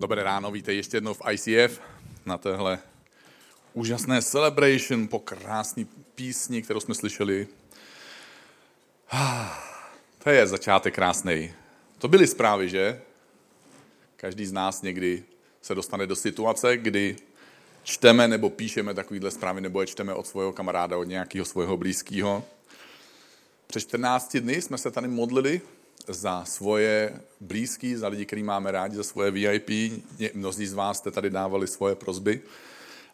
[0.00, 1.80] Dobré ráno, vítej ještě jednou v ICF
[2.26, 2.78] na téhle
[3.74, 5.84] úžasné celebration po krásné
[6.14, 7.48] písni, kterou jsme slyšeli.
[10.18, 11.52] To je začátek krásný.
[11.98, 13.00] To byly zprávy, že?
[14.16, 15.24] Každý z nás někdy
[15.62, 17.16] se dostane do situace, kdy
[17.82, 22.44] čteme nebo píšeme takovýhle zprávy, nebo je čteme od svého kamaráda, od nějakého svého blízkého.
[23.66, 25.60] Před 14 dny jsme se tady modlili
[26.08, 29.70] za svoje blízký, za lidi, který máme rádi, za svoje VIP.
[30.34, 32.40] Mnozí z vás jste tady dávali svoje prozby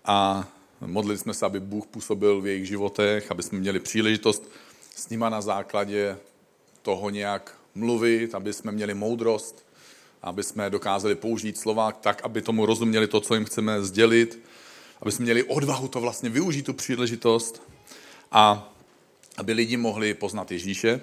[0.04, 0.48] a
[0.80, 4.50] modlili jsme se, aby Bůh působil v jejich životech, aby jsme měli příležitost
[4.96, 6.16] s nima na základě
[6.82, 9.66] toho nějak mluvit, aby jsme měli moudrost,
[10.22, 14.42] aby jsme dokázali použít slova tak, aby tomu rozuměli to, co jim chceme sdělit,
[15.00, 17.62] aby jsme měli odvahu to vlastně využít, tu příležitost
[18.32, 18.72] a
[19.36, 21.00] aby lidi mohli poznat Ježíše.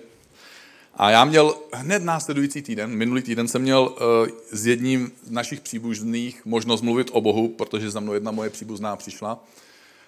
[0.95, 5.61] A já měl hned následující týden, minulý týden jsem měl uh, s jedním z našich
[5.61, 9.43] příbuzných možnost mluvit o Bohu, protože za mnou jedna moje příbuzná přišla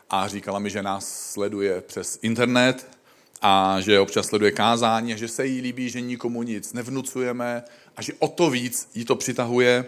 [0.09, 2.87] a říkala mi, že nás sleduje přes internet
[3.41, 7.63] a že občas sleduje kázání že se jí líbí, že nikomu nic nevnucujeme
[7.97, 9.85] a že o to víc jí to přitahuje.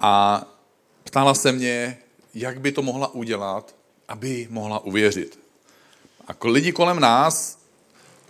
[0.00, 0.44] A
[1.04, 1.98] ptala se mě,
[2.34, 3.74] jak by to mohla udělat,
[4.08, 5.38] aby mohla uvěřit.
[6.28, 7.59] A lidi kolem nás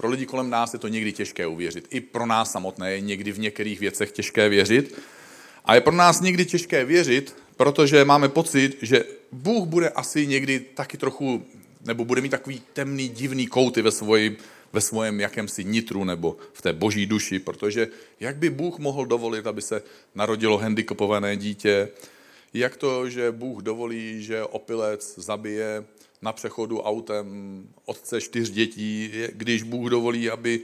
[0.00, 1.86] pro lidi kolem nás je to někdy těžké uvěřit.
[1.90, 4.98] I pro nás samotné je někdy v některých věcech těžké věřit.
[5.64, 10.60] A je pro nás někdy těžké věřit, protože máme pocit, že Bůh bude asi někdy
[10.60, 11.44] taky trochu,
[11.84, 14.36] nebo bude mít takový temný, divný kouty ve, svoji,
[14.72, 17.88] ve svém jakémsi nitru nebo v té boží duši, protože
[18.20, 19.82] jak by Bůh mohl dovolit, aby se
[20.14, 21.88] narodilo handicapované dítě,
[22.54, 25.84] jak to, že Bůh dovolí, že opilec zabije
[26.22, 27.26] na přechodu autem
[27.84, 30.60] otce čtyř dětí, když Bůh dovolí, aby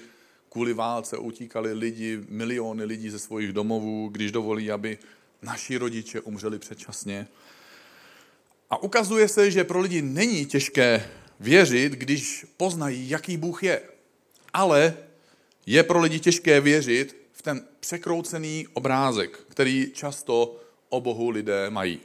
[0.48, 4.98] kvůli válce utíkali lidi, miliony lidí ze svých domovů, když dovolí, aby
[5.42, 7.28] naši rodiče umřeli předčasně.
[8.70, 13.82] A ukazuje se, že pro lidi není těžké věřit, když poznají, jaký Bůh je.
[14.52, 14.96] Ale
[15.66, 22.00] je pro lidi těžké věřit v ten překroucený obrázek, který často o Bohu lidé mají.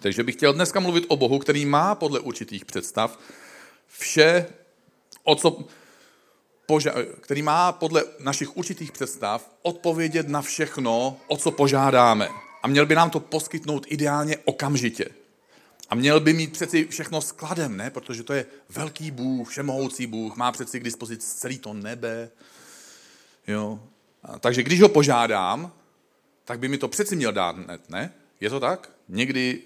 [0.00, 3.18] Takže bych chtěl dneska mluvit o Bohu, který má podle určitých představ
[3.86, 4.46] vše,
[5.24, 5.64] o co
[6.68, 12.28] poža- který má podle našich určitých představ odpovědět na všechno, o co požádáme.
[12.62, 15.04] A měl by nám to poskytnout ideálně okamžitě.
[15.88, 17.90] A měl by mít přeci všechno skladem, ne?
[17.90, 22.30] Protože to je velký Bůh, všemohoucí Bůh, má přeci k dispozici celý to nebe.
[23.48, 23.80] Jo?
[24.22, 25.72] A takže když ho požádám,
[26.44, 27.56] tak by mi to přeci měl dát
[27.88, 28.12] ne?
[28.40, 28.90] Je to tak?
[29.08, 29.62] Někdy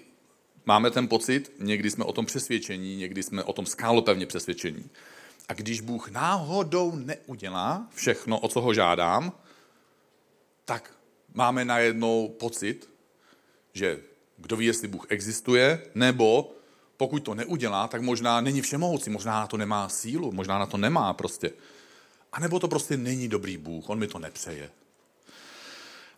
[0.65, 4.89] máme ten pocit, někdy jsme o tom přesvědčení, někdy jsme o tom skálopevně přesvědčení.
[5.47, 9.31] A když Bůh náhodou neudělá všechno, o co ho žádám,
[10.65, 10.91] tak
[11.33, 12.89] máme najednou pocit,
[13.73, 13.99] že
[14.37, 16.55] kdo ví, jestli Bůh existuje, nebo
[16.97, 20.77] pokud to neudělá, tak možná není všemohoucí, možná na to nemá sílu, možná na to
[20.77, 21.51] nemá prostě.
[22.31, 24.69] A nebo to prostě není dobrý Bůh, on mi to nepřeje.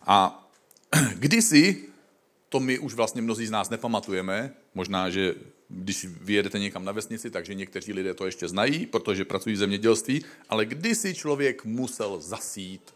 [0.06, 0.48] A
[1.14, 1.87] kdysi
[2.48, 4.54] to my už vlastně mnozí z nás nepamatujeme.
[4.74, 5.34] Možná, že
[5.68, 10.24] když vyjedete někam na vesnici, takže někteří lidé to ještě znají, protože pracují v zemědělství,
[10.48, 12.94] ale kdysi člověk musel zasít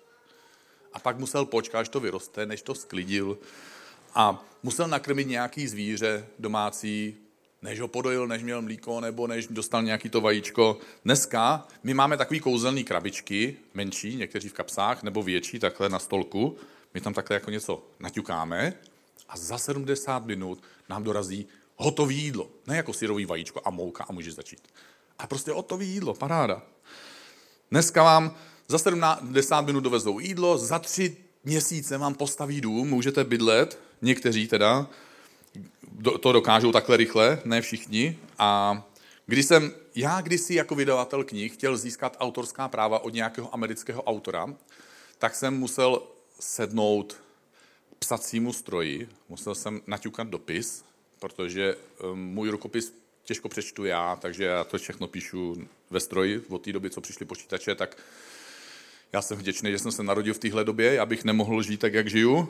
[0.93, 3.39] a pak musel počkat, až to vyroste, než to sklidil
[4.15, 7.17] a musel nakrmit nějaký zvíře domácí,
[7.63, 10.79] než ho podojil, než měl mlíko, nebo než dostal nějaký to vajíčko.
[11.05, 16.57] Dneska my máme takový kouzelný krabičky, menší, někteří v kapsách, nebo větší, takhle na stolku.
[16.95, 18.75] My tam takhle jako něco naťukáme
[19.29, 21.47] a za 70 minut nám dorazí
[21.77, 22.51] hotové jídlo.
[22.67, 24.69] Ne jako syrový vajíčko a mouka a můžeš začít.
[25.19, 26.63] A prostě hotové jídlo, paráda.
[27.71, 28.37] Dneska vám
[28.69, 34.87] za 70 minut dovezou jídlo, za tři měsíce vám postaví dům, můžete bydlet, někteří teda,
[36.21, 38.19] to dokážou takhle rychle, ne všichni.
[38.39, 38.83] A
[39.27, 44.55] když jsem, já kdysi jako vydavatel knih chtěl získat autorská práva od nějakého amerického autora,
[45.19, 46.03] tak jsem musel
[46.41, 47.22] sednout
[48.03, 50.85] psacímu stroji, musel jsem naťukat dopis,
[51.21, 52.95] protože um, můj rukopis
[53.25, 55.57] těžko přečtu já, takže já to všechno píšu
[55.91, 56.43] ve stroji.
[56.49, 57.97] Od té doby, co přišly počítače, tak
[59.13, 61.95] já jsem vděčný, že jsem se narodil v téhle době, já bych nemohl žít tak,
[61.95, 62.49] jak žiju.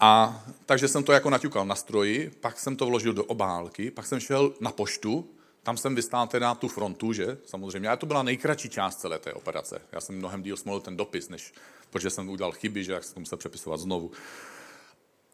[0.00, 4.06] A takže jsem to jako naťukal na stroji, pak jsem to vložil do obálky, pak
[4.06, 5.28] jsem šel na poštu,
[5.62, 7.88] tam jsem vystál teda tu frontu, že samozřejmě.
[7.88, 9.80] A to byla nejkratší část celé té operace.
[9.92, 11.52] Já jsem mnohem díl smolil ten dopis, než,
[11.90, 14.10] protože jsem udělal chyby, že jak jsem to musel přepisovat znovu.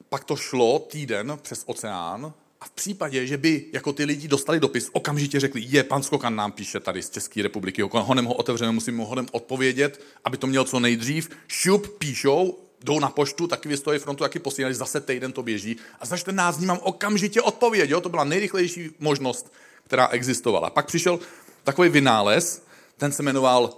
[0.08, 4.60] Pak to šlo týden přes oceán A v případě, že by jako ty lidi dostali
[4.60, 8.72] dopis, okamžitě řekli, je, pan Skokan nám píše tady z České republiky, honem ho otevřeme,
[8.72, 11.30] musíme ho hodem odpovědět, aby to měl co nejdřív.
[11.48, 15.76] Šup, píšou, jdou na poštu, taky vystojí frontu, taky posílali, zase týden to běží.
[16.00, 18.00] A za 14 dní mám okamžitě odpověď, jo?
[18.00, 19.52] to byla nejrychlejší možnost,
[19.84, 20.70] která existovala.
[20.70, 21.18] Pak přišel
[21.64, 22.62] takový vynález,
[22.96, 23.76] ten se jmenoval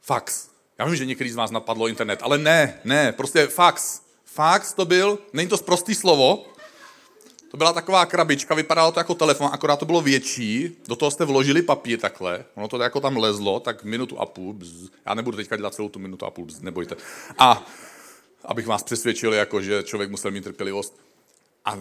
[0.00, 0.48] fax.
[0.78, 4.01] Já vím, že některý z vás napadlo internet, ale ne, ne, prostě fax.
[4.34, 6.46] Fax to byl, není to prostý slovo,
[7.50, 11.24] to byla taková krabička, vypadalo to jako telefon, akorát to bylo větší, do toho jste
[11.24, 14.90] vložili papír takhle, ono to jako tam lezlo, tak minutu a půl, bzz.
[15.06, 16.96] já nebudu teďka dělat celou tu minutu a půl, bzz, nebojte.
[17.38, 17.66] A
[18.44, 21.00] abych vás přesvědčil, jako, že člověk musel mít trpělivost.
[21.64, 21.78] A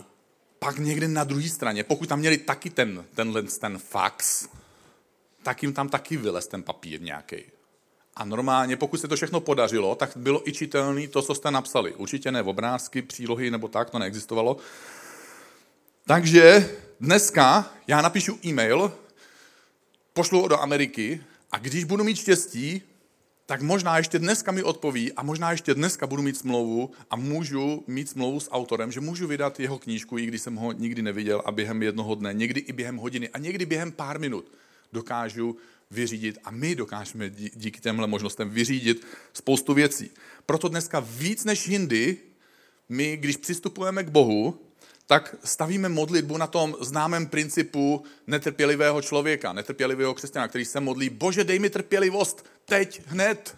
[0.60, 4.48] pak někde na druhé straně, pokud tam měli taky ten, tenhle ten fax,
[5.44, 7.44] tak jim tam taky vylez ten papír nějaký.
[8.16, 11.94] A normálně, pokud se to všechno podařilo, tak bylo i čitelný to, co jste napsali.
[11.94, 14.58] Určitě ne obrázky, přílohy nebo tak, to neexistovalo.
[16.06, 16.70] Takže
[17.00, 18.94] dneska já napíšu e-mail,
[20.14, 22.82] pošlu ho do Ameriky a když budu mít štěstí,
[23.46, 27.84] tak možná ještě dneska mi odpoví a možná ještě dneska budu mít smlouvu a můžu
[27.88, 31.42] mít smlouvu s autorem, že můžu vydat jeho knížku, i když jsem ho nikdy neviděl
[31.46, 34.52] a během jednoho dne, někdy i během hodiny a někdy během pár minut
[34.94, 35.58] dokážu
[35.92, 40.12] vyřídit a my dokážeme díky těmhle možnostem vyřídit spoustu věcí.
[40.46, 42.18] Proto dneska víc než jindy
[42.90, 44.60] my, když přistupujeme k Bohu,
[45.08, 51.44] tak stavíme modlitbu na tom známém principu netrpělivého člověka, netrpělivého křesťana, který se modlí, bože,
[51.44, 53.58] dej mi trpělivost, teď, hned.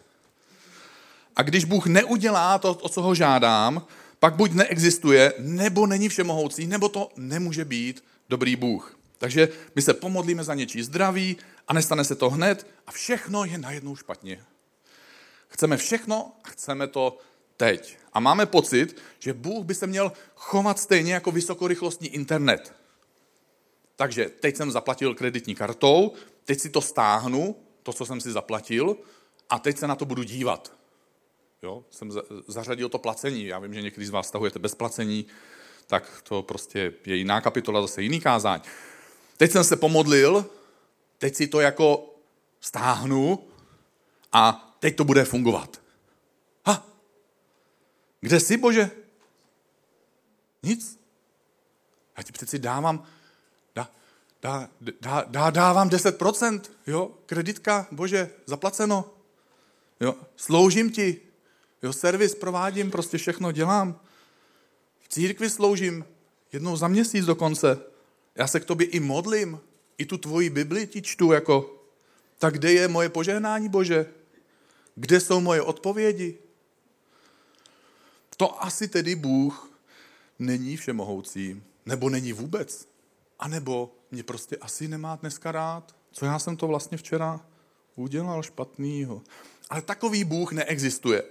[1.36, 3.86] A když Bůh neudělá to, o co ho žádám,
[4.20, 8.98] pak buď neexistuje, nebo není všemohoucí, nebo to nemůže být dobrý Bůh.
[9.18, 11.38] Takže my se pomodlíme za něčí zdraví
[11.68, 14.44] a nestane se to hned a všechno je najednou špatně.
[15.48, 17.18] Chceme všechno a chceme to
[17.58, 17.98] teď.
[18.14, 22.74] A máme pocit, že Bůh by se měl chovat stejně jako vysokorychlostní internet.
[23.96, 26.14] Takže teď jsem zaplatil kreditní kartou,
[26.46, 28.98] teď si to stáhnu, to, co jsem si zaplatil,
[29.50, 30.74] a teď se na to budu dívat.
[31.64, 31.84] Jo?
[31.92, 32.12] Jsem
[32.48, 33.46] zařadil to placení.
[33.46, 35.26] Já vím, že někdy z vás stahujete bez placení,
[35.88, 38.64] tak to prostě je jiná kapitola, zase jiný kázání.
[39.38, 40.46] Teď jsem se pomodlil,
[41.24, 42.16] teď si to jako
[42.60, 43.48] stáhnu
[44.32, 45.82] a teď to bude fungovat.
[46.66, 46.88] Ha!
[48.22, 48.92] Kde jsi, Bože?
[50.64, 51.00] Nic.
[52.18, 53.04] Já ti přeci dávám,
[53.76, 53.90] dá,
[54.42, 54.70] dá,
[55.02, 59.14] dá, dá, dávám 10%, jo, kreditka, Bože, zaplaceno.
[60.00, 61.22] Jo, sloužím ti,
[61.84, 64.00] jo, servis provádím, prostě všechno dělám.
[65.00, 66.06] V církvi sloužím,
[66.52, 67.80] jednou za měsíc dokonce.
[68.36, 69.60] Já se k tobě i modlím,
[69.98, 71.84] i tu tvoji Bibli ti čtu, jako,
[72.38, 74.06] tak kde je moje požehnání, Bože?
[74.96, 76.38] Kde jsou moje odpovědi?
[78.38, 79.72] To asi tedy Bůh
[80.40, 82.88] není všemohoucí, nebo není vůbec.
[83.40, 85.96] A nebo mě prostě asi nemá dneska rád.
[86.12, 87.46] Co já jsem to vlastně včera
[87.96, 89.22] udělal špatnýho.
[89.70, 91.24] Ale takový Bůh neexistuje.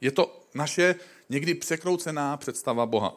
[0.00, 0.94] Je to naše
[1.28, 3.16] někdy překroucená představa Boha.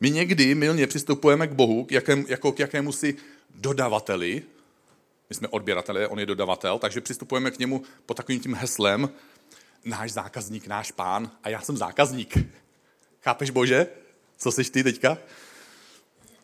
[0.00, 3.16] My někdy milně přistupujeme k Bohu jakém, jako k jakému si
[3.54, 4.42] dodavateli.
[5.30, 9.10] My jsme odběratelé, on je dodavatel, takže přistupujeme k němu pod takovým tím heslem
[9.84, 12.38] náš zákazník, náš pán a já jsem zákazník.
[13.22, 13.86] Chápeš, Bože?
[14.36, 15.18] Co jsi ty teďka?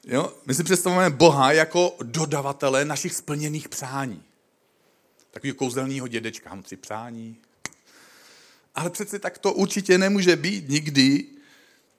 [0.06, 0.34] Jo?
[0.46, 4.22] My si představujeme Boha jako dodavatele našich splněných přání.
[5.30, 7.36] Takový kouzelného dědečka, mám tři přání.
[8.74, 11.26] Ale přeci tak to určitě nemůže být nikdy.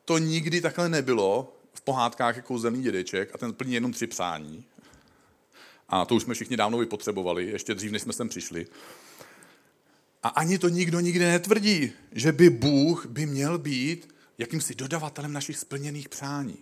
[0.06, 1.58] To nikdy takhle nebylo.
[1.74, 4.65] V pohádkách je kouzelný dědeček a ten plní jenom tři přání.
[5.91, 8.67] A to už jsme všichni dávno vypotřebovali, ještě dřív, než jsme sem přišli.
[10.24, 15.57] A ani to nikdo nikdy netvrdí, že by Bůh by měl být jakýmsi dodavatelem našich
[15.57, 16.57] splněných přání.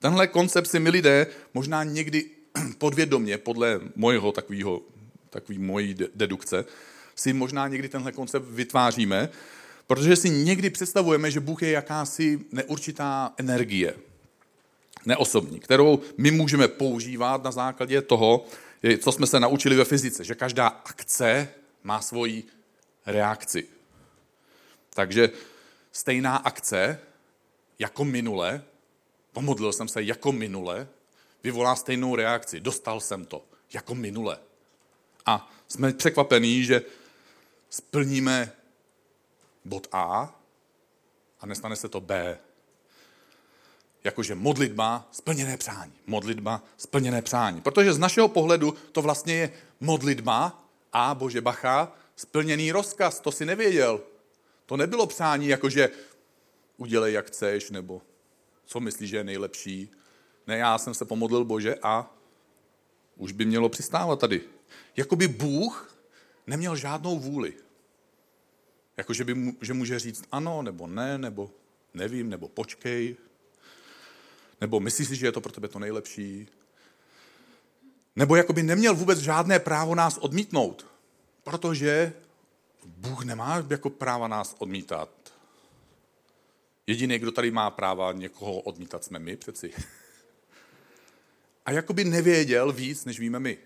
[0.00, 2.30] Tenhle koncept si my lidé možná někdy
[2.78, 4.82] podvědomě, podle mojeho takového,
[5.30, 6.64] takový mojí dedukce,
[7.14, 9.28] si možná někdy tenhle koncept vytváříme,
[9.86, 13.94] protože si někdy představujeme, že Bůh je jakási neurčitá energie,
[15.06, 18.44] neosobní, kterou my můžeme používat na základě toho,
[19.02, 21.48] co jsme se naučili ve fyzice, že každá akce
[21.82, 22.44] má svoji
[23.06, 23.68] reakci.
[24.90, 25.30] Takže
[25.92, 27.00] stejná akce
[27.78, 28.62] jako minule,
[29.32, 30.88] pomodlil jsem se jako minule,
[31.44, 32.60] vyvolá stejnou reakci.
[32.60, 34.38] Dostal jsem to jako minule.
[35.26, 36.82] A jsme překvapení, že
[37.70, 38.52] splníme
[39.64, 40.40] bod A
[41.40, 42.38] a nestane se to B.
[44.06, 45.92] Jakože modlitba, splněné přání.
[46.06, 47.60] Modlitba, splněné přání.
[47.60, 53.20] Protože z našeho pohledu to vlastně je modlitba a, bože bacha, splněný rozkaz.
[53.20, 54.00] To si nevěděl.
[54.66, 55.90] To nebylo přání, jakože
[56.76, 58.02] udělej, jak chceš, nebo
[58.64, 59.90] co myslíš, že je nejlepší.
[60.46, 62.14] Ne, já jsem se pomodlil Bože a
[63.16, 64.40] už by mělo přistávat tady.
[64.96, 65.98] Jakoby Bůh
[66.46, 67.54] neměl žádnou vůli.
[68.96, 71.50] Jako, že, by, že může říct ano, nebo ne, nebo
[71.94, 73.16] nevím, nebo počkej,
[74.60, 76.48] nebo myslíš si, že je to pro tebe to nejlepší,
[78.16, 80.86] nebo jakoby neměl vůbec žádné právo nás odmítnout,
[81.44, 82.12] protože
[82.86, 85.08] Bůh nemá jako práva nás odmítat.
[86.86, 89.72] Jediný, kdo tady má práva někoho odmítat, jsme my přeci.
[91.66, 93.58] A jakoby nevěděl víc, než víme my.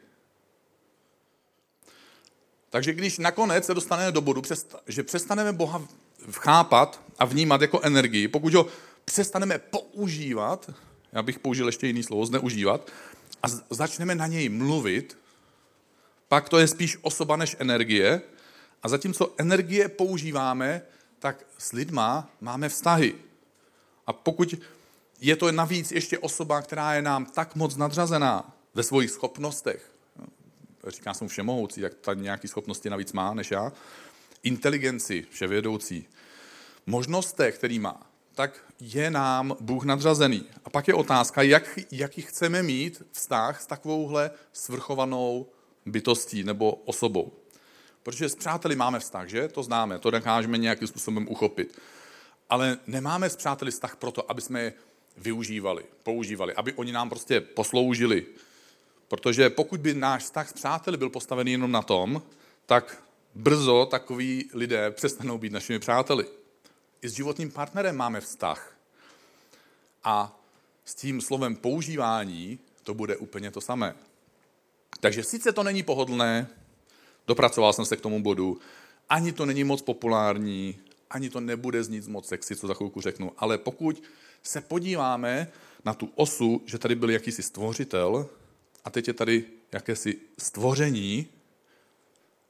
[2.71, 4.43] Takže když nakonec se dostaneme do bodu,
[4.87, 5.89] že přestaneme Boha
[6.31, 8.67] chápat a vnímat jako energii, pokud ho
[9.13, 10.71] přestaneme používat,
[11.13, 12.91] já bych použil ještě jiný slovo, zneužívat,
[13.43, 15.19] a začneme na něj mluvit,
[16.29, 18.23] pak to je spíš osoba než energie.
[18.83, 20.83] A zatímco energie používáme,
[21.19, 23.15] tak s lidma máme vztahy.
[24.07, 24.55] A pokud
[25.21, 29.93] je to navíc ještě osoba, která je nám tak moc nadřazená ve svých schopnostech,
[30.87, 33.73] říká jsem všemohoucí, jak ta nějaké schopnosti navíc má než já,
[34.43, 36.09] inteligenci, vševědoucí,
[36.87, 38.10] možnostech, který má,
[38.41, 40.45] tak je nám Bůh nadřazený.
[40.65, 45.47] A pak je otázka, jak, jaký chceme mít vztah s takovouhle svrchovanou
[45.87, 47.33] bytostí nebo osobou.
[48.03, 49.49] Protože s přáteli máme vztah, že?
[49.49, 51.79] To známe, to dokážeme nějakým způsobem uchopit.
[52.51, 54.73] Ale nemáme s přáteli vztah proto, aby jsme je
[55.17, 58.27] využívali, používali, aby oni nám prostě posloužili.
[59.09, 62.23] Protože pokud by náš vztah s přáteli byl postavený jenom na tom,
[62.67, 63.03] tak
[63.35, 66.40] brzo takový lidé přestanou být našimi přáteli.
[67.03, 68.77] I s životním partnerem máme vztah.
[70.05, 70.41] A
[70.85, 73.95] s tím slovem používání to bude úplně to samé.
[75.01, 76.49] Takže sice to není pohodlné,
[77.27, 78.61] dopracoval jsem se k tomu bodu,
[79.09, 80.79] ani to není moc populární,
[81.11, 84.03] ani to nebude znít moc sexy, co za chvilku řeknu, ale pokud
[84.43, 85.53] se podíváme
[85.85, 88.29] na tu osu, že tady byl jakýsi stvořitel
[88.85, 91.27] a teď je tady jakési stvoření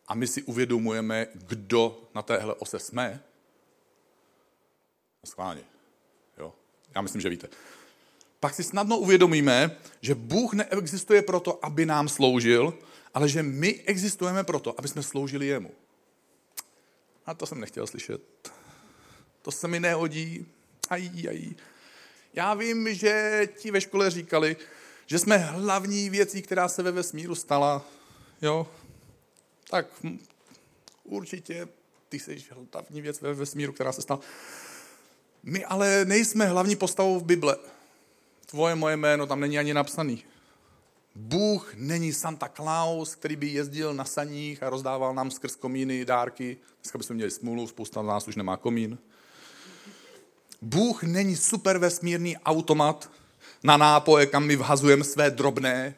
[0.09, 3.23] a my si uvědomujeme, kdo na téhle ose jsme,
[5.27, 5.63] Schválně.
[6.39, 6.55] Jo?
[6.95, 7.49] Já myslím, že víte.
[8.41, 12.79] Pak si snadno uvědomíme, že Bůh neexistuje proto, aby nám sloužil,
[13.15, 15.71] ale že my existujeme proto, aby jsme sloužili jemu.
[17.27, 18.23] A to jsem nechtěl slyšet.
[19.43, 20.47] To se mi nehodí.
[20.91, 21.55] Aj, aj.
[22.35, 24.57] Já vím, že ti ve škole říkali,
[25.07, 27.85] že jsme hlavní věcí, která se ve vesmíru stala.
[28.43, 28.67] Jo?
[29.71, 29.87] Tak
[31.05, 31.69] určitě
[32.09, 34.21] ty jsi hlavní věc ve vesmíru, která se stala.
[35.43, 37.57] My ale nejsme hlavní postavou v Bible.
[38.47, 40.25] Tvoje moje jméno tam není ani napsaný.
[41.15, 46.57] Bůh není Santa Claus, který by jezdil na saních a rozdával nám skrz komíny dárky.
[46.83, 48.99] Dneska bychom měli smůlu, spousta z nás už nemá komín.
[50.63, 53.11] Bůh není super vesmírný automat
[53.63, 55.95] na nápoje, kam my vhazujeme své drobné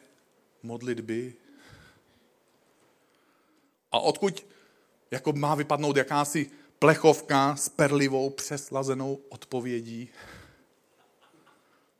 [0.63, 1.33] modlitby.
[3.91, 4.45] A odkud
[5.11, 6.51] jako má vypadnout jakási
[6.83, 10.09] plechovka s perlivou přeslazenou odpovědí.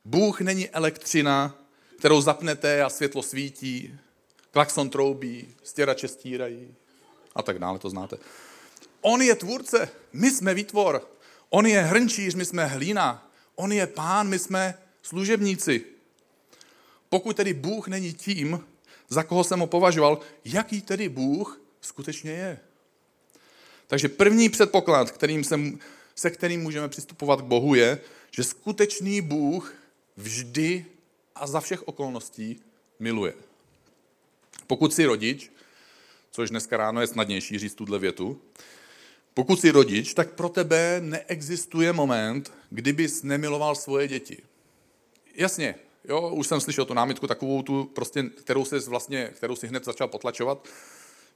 [0.04, 1.54] Bůh není elektřina,
[1.98, 3.98] kterou zapnete a světlo svítí,
[4.50, 6.74] klakson troubí, stěrače stírají
[7.34, 8.16] a tak dále, to znáte.
[9.00, 11.08] On je tvůrce, my jsme výtvor.
[11.50, 13.30] On je hrnčíř, my jsme hlína.
[13.54, 15.84] On je pán, my jsme služebníci.
[17.08, 18.64] Pokud tedy Bůh není tím,
[19.08, 22.60] za koho jsem ho považoval, jaký tedy Bůh skutečně je?
[23.94, 25.60] Takže první předpoklad, kterým se,
[26.14, 29.74] se kterým můžeme přistupovat k Bohu, je, že skutečný Bůh
[30.16, 30.86] vždy
[31.34, 32.60] a za všech okolností
[32.98, 33.34] miluje.
[34.66, 35.50] Pokud jsi rodič,
[36.30, 38.40] což dneska ráno je snadnější říct tuhle větu,
[39.34, 44.42] pokud jsi rodič, tak pro tebe neexistuje moment, kdybys nemiloval svoje děti.
[45.34, 45.74] Jasně,
[46.04, 49.84] jo, už jsem slyšel tu námitku takovou tu, prostě, kterou si vlastně, kterou si hned
[49.84, 50.68] začal potlačovat,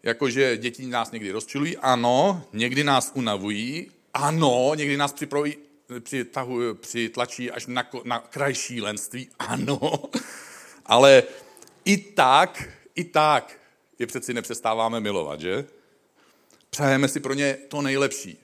[0.02, 5.56] jakože děti nás někdy rozčilují, ano, někdy nás unavují, ano, někdy nás připravují,
[6.00, 9.80] přitahují, přitlačí až na, na kraj šílenství, ano,
[10.86, 11.22] ale
[11.84, 13.58] i tak, i tak
[13.98, 15.64] je přeci nepřestáváme milovat, že?
[16.70, 18.38] Přejeme si pro ně to nejlepší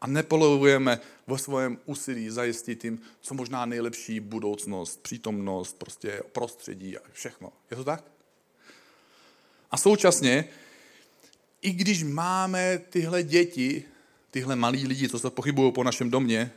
[0.00, 7.00] a nepolovujeme ve svém úsilí zajistit jim co možná nejlepší budoucnost, přítomnost, prostě prostředí a
[7.12, 7.52] všechno.
[7.70, 8.04] Je to tak?
[9.70, 10.48] A současně
[11.66, 13.84] i když máme tyhle děti,
[14.30, 16.52] tyhle malí lidi, co se pochybují po našem domě,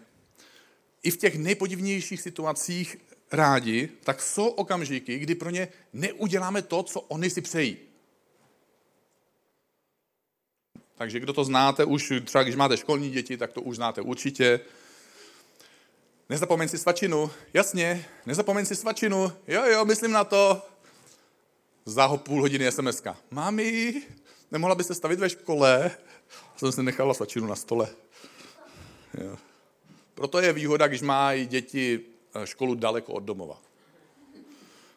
[1.04, 2.98] i v těch nejpodivnějších situacích
[3.32, 7.78] rádi, tak jsou okamžiky, kdy pro ně neuděláme to, co oni si přejí.
[10.96, 14.60] Takže kdo to znáte už, třeba když máte školní děti, tak to už znáte určitě.
[16.30, 17.32] Nezapomeň si svačinu.
[17.54, 19.32] Jasně, nezapomeň si svačinu.
[19.48, 20.62] Jo, jo, myslím na to.
[21.86, 23.04] Za půl hodiny sms.
[23.32, 24.01] Mami,
[24.51, 25.91] nemohla byste stavit ve škole?
[26.58, 27.89] Jsem si nechala svačinu na stole.
[29.24, 29.38] Jo.
[30.15, 32.00] Proto je výhoda, když mají děti
[32.36, 33.62] eh, školu daleko od domova.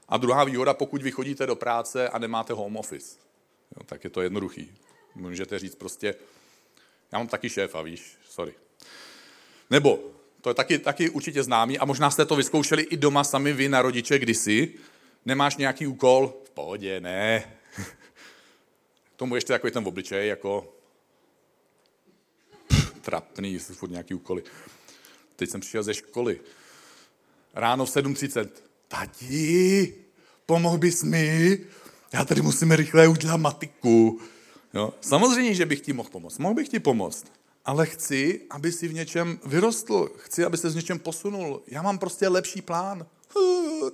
[0.09, 3.16] A druhá výhoda, pokud vy chodíte do práce a nemáte home office,
[3.76, 4.73] jo, tak je to jednoduchý.
[5.14, 6.14] Můžete říct prostě,
[7.12, 8.54] já mám taky šéfa, víš, sorry.
[9.71, 9.99] Nebo,
[10.40, 13.68] to je taky, taky určitě známý a možná jste to vyzkoušeli i doma sami vy
[13.68, 14.75] na rodiče kdysi.
[15.25, 16.35] Nemáš nějaký úkol?
[16.44, 17.52] V pohodě, ne.
[19.23, 20.75] Tomu ještě takový ten obličej, jako
[22.69, 24.43] pff, trapný, furt nějaký úkoly.
[25.37, 26.41] Teď jsem přišel ze školy.
[27.55, 28.49] Ráno v 7.30.
[28.88, 29.95] Tati,
[30.47, 31.59] pomohl bys mi?
[32.12, 34.21] Já tady musím rychle udělat matiku.
[34.75, 34.95] Jo?
[35.00, 36.38] Samozřejmě, že bych ti mohl pomoct.
[36.38, 37.26] Mohl bych ti pomoct.
[37.64, 40.11] Ale chci, aby si v něčem vyrostl.
[40.17, 41.62] Chci, aby se v něčem posunul.
[41.67, 43.07] Já mám prostě lepší plán.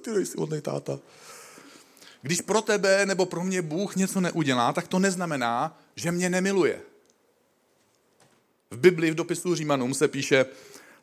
[0.03, 1.01] Ty nejsi hodnej táta.
[2.23, 6.83] Když pro tebe nebo pro mě Bůh něco neudělá, tak to neznamená, že mě nemiluje.
[8.71, 10.47] V Biblii v dopisu Římanům se píše,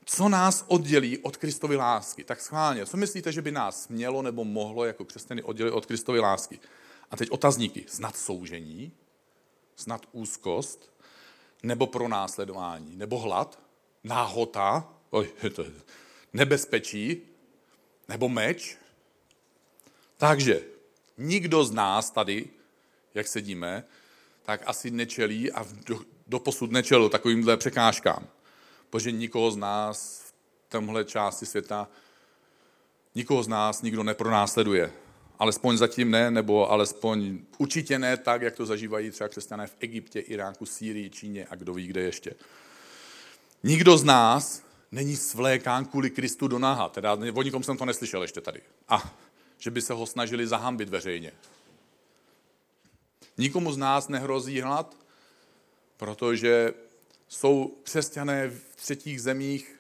[0.06, 2.24] co nás oddělí od Kristovy lásky.
[2.24, 6.20] Tak schválně, co myslíte, že by nás mělo nebo mohlo jako křesťany oddělit od Kristovy
[6.20, 6.60] lásky?
[7.12, 7.86] A teď otazníky.
[7.88, 8.92] Snad soužení?
[9.76, 10.92] Snad úzkost?
[11.64, 12.96] Nebo pronásledování?
[12.96, 13.60] Nebo hlad?
[14.04, 14.94] Náhota?
[15.10, 15.72] Oj, to je
[16.34, 17.22] nebezpečí?
[18.08, 18.78] Nebo meč?
[20.18, 20.62] Takže
[21.18, 22.48] nikdo z nás tady,
[23.14, 23.84] jak sedíme,
[24.44, 28.28] tak asi nečelí a do, doposud nečelil takovýmhle překážkám.
[28.90, 30.34] Protože nikoho z nás v
[30.70, 31.88] tomhle části světa,
[33.16, 34.92] nikoho z nás nikdo nepronásleduje.
[35.40, 40.20] Alespoň zatím ne, nebo alespoň určitě ne tak, jak to zažívají třeba křesťané v Egyptě,
[40.20, 42.36] Iráku, Sýrii, Číně a kdo ví, kde ještě.
[43.64, 46.90] Nikdo z nás není svlékán kvůli Kristu do náha.
[46.90, 48.62] Teda o nikom jsem to neslyšel ještě tady.
[48.90, 49.18] A
[49.58, 51.32] že by se ho snažili zahambit veřejně.
[53.38, 54.98] Nikomu z nás nehrozí hlad,
[55.98, 56.74] protože
[57.28, 59.76] jsou křesťané v třetích zemích,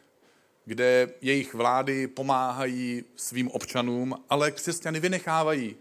[0.65, 5.75] kde jejich vlády pomáhají svým občanům, ale křesťany vynechávají,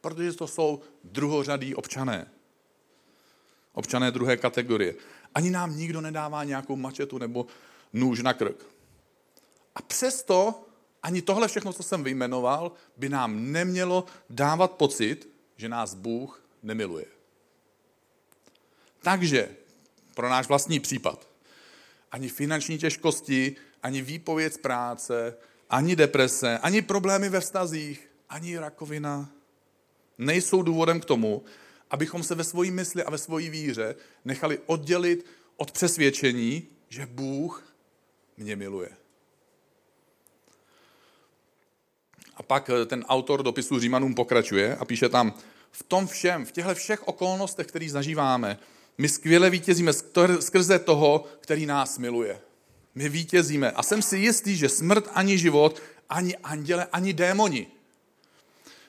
[0.00, 2.30] protože to jsou druhořadí občané.
[3.72, 4.94] Občané druhé kategorie.
[5.34, 7.46] Ani nám nikdo nedává nějakou mačetu nebo
[7.92, 8.66] nůž na krk.
[9.74, 10.64] A přesto
[11.02, 17.04] ani tohle všechno, co jsem vyjmenoval, by nám nemělo dávat pocit, že nás Bůh nemiluje.
[19.02, 19.48] Takže
[20.14, 21.28] pro náš vlastní případ.
[22.12, 25.36] Ani finanční těžkosti, ani výpověď z práce,
[25.70, 29.30] ani deprese, ani problémy ve vztazích, ani rakovina
[30.18, 31.44] nejsou důvodem k tomu,
[31.90, 37.74] abychom se ve svojí mysli a ve svojí víře nechali oddělit od přesvědčení, že Bůh
[38.36, 38.99] mě miluje.
[42.40, 45.34] A pak eh, ten autor dopisu Římanům pokračuje a píše tam,
[45.70, 48.58] v tom všem, v těchto všech okolnostech, které zažíváme,
[48.98, 49.92] my skvěle vítězíme
[50.40, 52.40] skrze toho, který nás miluje.
[52.94, 53.70] My vítězíme.
[53.70, 57.66] A jsem si jistý, že smrt ani život, ani anděle, ani démoni,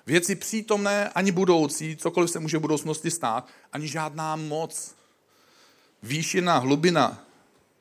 [0.05, 4.95] věci přítomné ani budoucí, cokoliv se může v budoucnosti stát, ani žádná moc,
[6.03, 7.25] výšina, hlubina,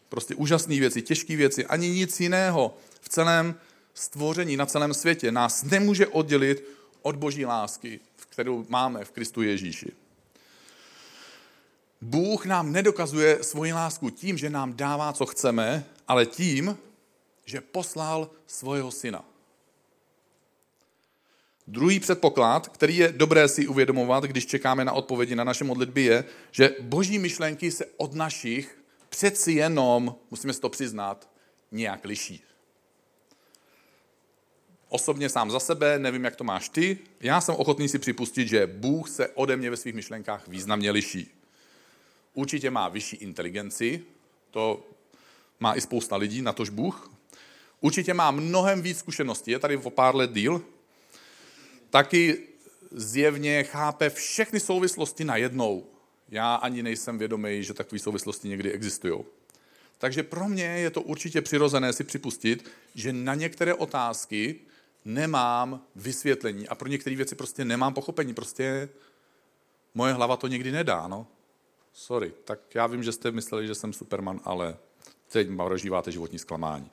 [0.08, 3.54] prostě úžasné věci, těžké věci, ani nic jiného v celém
[3.94, 6.64] stvoření, na celém světě nás nemůže oddělit
[7.02, 9.92] od boží lásky, kterou máme v Kristu Ježíši.
[12.00, 16.78] Bůh nám nedokazuje svoji lásku tím, že nám dává, co chceme, ale tím,
[17.44, 19.24] že poslal svého syna.
[21.66, 26.24] Druhý předpoklad, který je dobré si uvědomovat, když čekáme na odpovědi na naše modlitby, je,
[26.50, 31.30] že boží myšlenky se od našich přeci jenom, musíme si to přiznat,
[31.72, 32.42] nějak liší.
[34.92, 38.66] Osobně sám za sebe, nevím, jak to máš ty, já jsem ochotný si připustit, že
[38.66, 41.30] Bůh se ode mě ve svých myšlenkách významně liší.
[42.34, 44.04] Určitě má vyšší inteligenci,
[44.50, 44.86] to
[45.60, 47.12] má i spousta lidí, natož Bůh.
[47.80, 50.62] Určitě má mnohem víc zkušeností, je tady o pár let díl.
[51.90, 52.38] Taky
[52.90, 55.86] zjevně chápe všechny souvislosti najednou.
[56.28, 59.20] Já ani nejsem vědomý, že takové souvislosti někdy existují.
[59.98, 64.60] Takže pro mě je to určitě přirozené si připustit, že na některé otázky
[65.04, 68.34] nemám vysvětlení a pro některé věci prostě nemám pochopení.
[68.34, 68.88] Prostě
[69.94, 71.08] moje hlava to někdy nedá.
[71.08, 71.26] No.
[71.92, 74.76] Sorry, tak já vím, že jste mysleli, že jsem Superman, ale
[75.32, 76.90] teď prožíváte životní zklamání.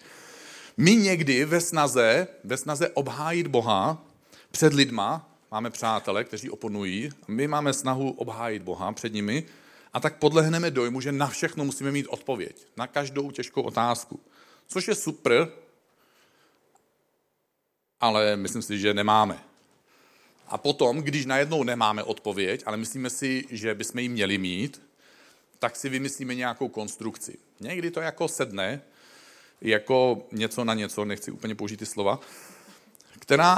[0.77, 4.05] My někdy ve snaze, ve snaze obhájit Boha
[4.51, 9.43] před lidma, máme přátele, kteří oponují, my máme snahu obhájit Boha před nimi
[9.93, 14.19] a tak podlehneme dojmu, že na všechno musíme mít odpověď, na každou těžkou otázku.
[14.67, 15.51] Což je super,
[18.01, 19.43] ale myslím si, že nemáme.
[20.47, 24.81] A potom, když najednou nemáme odpověď, ale myslíme si, že bychom ji měli mít,
[25.59, 27.37] tak si vymyslíme nějakou konstrukci.
[27.59, 28.81] Někdy to jako sedne,
[29.61, 32.19] jako něco na něco, nechci úplně použít ty slova,
[33.19, 33.55] která,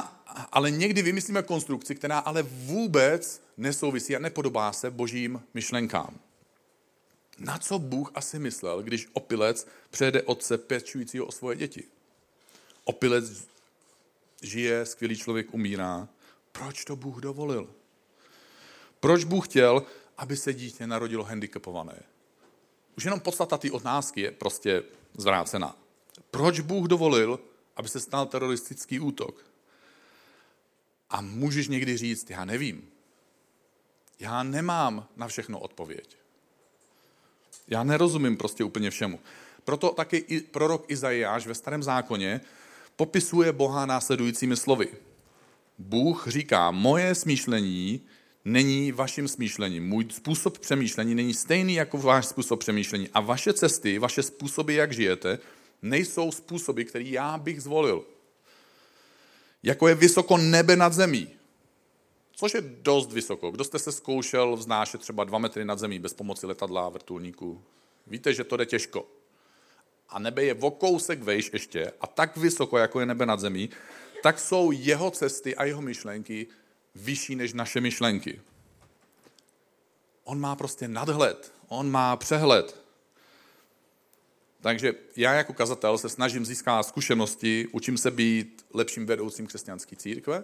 [0.52, 6.19] ale někdy vymyslíme konstrukci, která ale vůbec nesouvisí a nepodobá se božím myšlenkám.
[7.39, 11.84] Na co Bůh asi myslel, když opilec přejede otce pečujícího o svoje děti?
[12.84, 13.47] Opilec
[14.41, 16.08] žije, skvělý člověk umírá.
[16.52, 17.69] Proč to Bůh dovolil?
[18.99, 19.84] Proč Bůh chtěl,
[20.17, 21.99] aby se dítě narodilo handicapované?
[22.97, 24.84] Už jenom podstata té otázky je prostě
[25.17, 25.75] zvrácená.
[26.32, 27.39] Proč Bůh dovolil,
[27.75, 29.45] aby se stal teroristický útok?
[31.10, 32.89] A můžeš někdy říct, já nevím.
[34.19, 36.17] Já nemám na všechno odpověď.
[37.67, 39.19] Já nerozumím prostě úplně všemu.
[39.63, 42.41] Proto taky i prorok Izajáš ve starém zákoně
[42.99, 44.88] popisuje Boha následujícími slovy.
[45.77, 48.01] Bůh říká, moje smýšlení
[48.45, 49.88] není vaším smýšlením.
[49.88, 53.09] Můj způsob přemýšlení není stejný jako váš způsob přemýšlení.
[53.13, 55.39] A vaše cesty, vaše způsoby, jak žijete,
[55.81, 58.05] nejsou způsoby, který já bych zvolil.
[59.63, 61.27] Jako je vysoko nebe nad zemí.
[62.31, 63.51] Což je dost vysoko.
[63.51, 67.62] Kdo jste se zkoušel vznášet třeba dva metry nad zemí bez pomoci letadla a vrtulníků?
[68.07, 69.18] Víte, že to jde těžko.
[70.10, 73.69] A nebe je o kousek vejš ještě a tak vysoko, jako je nebe nad zemí,
[74.24, 76.48] tak jsou jeho cesty a jeho myšlenky
[76.95, 78.41] vyšší než naše myšlenky.
[80.24, 82.82] On má prostě nadhled, on má přehled.
[84.62, 90.43] Takže já jako kazatel se snažím získat zkušenosti, učím se být lepším vedoucím křesťanské církve,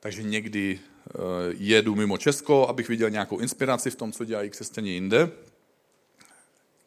[0.00, 1.12] takže někdy eh,
[1.58, 5.30] jedu mimo Česko, abych viděl nějakou inspiraci v tom, co dělají křesťané jinde.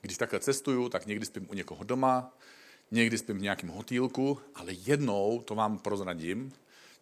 [0.04, 2.34] Když takhle cestuju, tak někdy spím u někoho doma,
[2.92, 6.54] někdy spím v nějakém hotýlku, ale jednou, to vám prozradím,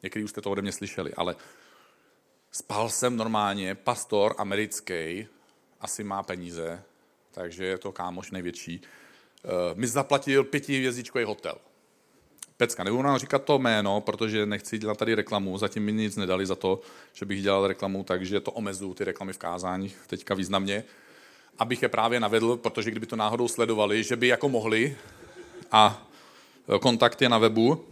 [0.04, 1.36] někdy už jste to ode mě slyšeli, ale
[2.52, 5.28] spal jsem normálně, pastor americký,
[5.80, 6.84] asi má peníze,
[7.32, 11.56] takže je to kámoš největší, eh, mi zaplatil pětivězdičkový hotel.
[12.58, 16.46] Pecka, nebudu nám říkat to jméno, protože nechci dělat tady reklamu, zatím mi nic nedali
[16.46, 16.82] za to,
[17.14, 20.84] že bych dělal reklamu, takže to omezuju, ty reklamy v kázáních teďka významně,
[21.62, 24.98] abych je právě navedl, protože kdyby to náhodou sledovali, že by jako mohli
[25.72, 26.08] a
[26.76, 27.86] e, kontakt je na webu.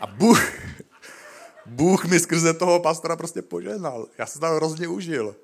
[0.00, 0.52] A Bůh,
[1.66, 4.06] Bůh mi skrze toho pastora prostě poženal.
[4.18, 5.36] Já jsem tam hrozně užil.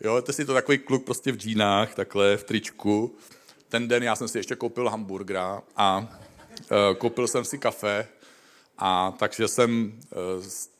[0.00, 3.14] Jo, to si to takový kluk prostě v džínách, takhle v tričku.
[3.68, 6.08] Ten den já jsem si ještě koupil hamburgera a
[6.60, 8.08] Eh, koupil jsem si kafe
[8.78, 10.70] a takže jsem eh, s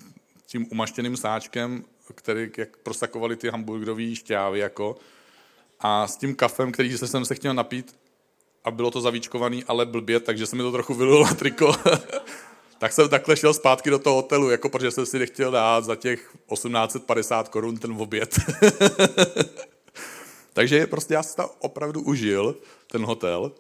[0.47, 1.85] tím umaštěným sáčkem,
[2.15, 4.97] který jak prosakovali ty hamburgerové šťávy jako,
[5.81, 7.97] a s tím kafem, který jsem se chtěl napít,
[8.65, 11.75] a bylo to zavíčkovaný, ale blbě, takže se mi to trochu vylilo na triko.
[12.79, 15.97] tak jsem takhle šel zpátky do toho hotelu, jako protože jsem si nechtěl dát za
[15.97, 18.39] těch 1850 korun ten oběd.
[20.53, 23.53] takže prostě já jsem opravdu užil, ten hotel.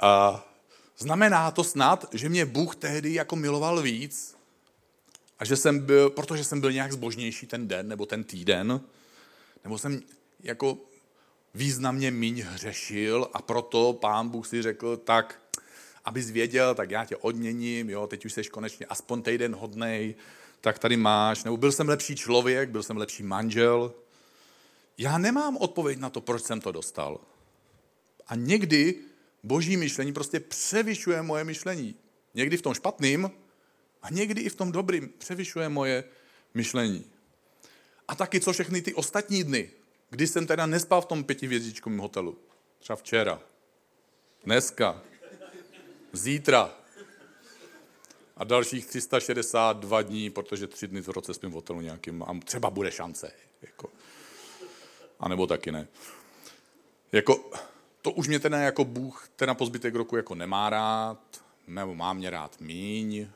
[0.00, 0.44] A
[0.98, 4.36] Znamená to snad, že mě Bůh tehdy jako miloval víc
[5.38, 8.80] a že jsem byl, protože jsem byl nějak zbožnější ten den nebo ten týden,
[9.64, 10.02] nebo jsem
[10.40, 10.78] jako
[11.58, 15.42] významně míň hřešil a proto pán Bůh si řekl, tak
[16.04, 20.14] abys věděl, tak já tě odměním, jo, teď už jsi konečně aspoň týden hodnej,
[20.60, 23.94] tak tady máš, nebo byl jsem lepší člověk, byl jsem lepší manžel.
[24.98, 27.20] Já nemám odpověď na to, proč jsem to dostal.
[28.26, 28.94] A někdy
[29.42, 31.94] boží myšlení prostě převyšuje moje myšlení.
[32.34, 33.30] Někdy v tom špatným
[34.02, 36.04] a někdy i v tom dobrým převyšuje moje
[36.54, 37.04] myšlení.
[38.08, 39.70] A taky co všechny ty ostatní dny,
[40.10, 42.38] kdy jsem teda nespal v tom pětivězdičkovém hotelu.
[42.78, 43.40] Třeba včera,
[44.44, 45.02] dneska,
[46.12, 46.74] zítra
[48.36, 52.70] a dalších 362 dní, protože tři dny v roce spím v hotelu nějakým a třeba
[52.70, 53.32] bude šance.
[53.62, 53.90] Jako.
[55.20, 55.88] A nebo taky ne.
[57.12, 57.50] Jako,
[58.02, 62.12] to už mě teda jako Bůh teda po zbytek roku jako nemá rád, nebo má
[62.12, 63.28] mě rád míň,